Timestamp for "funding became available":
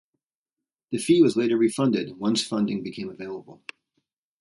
2.43-3.61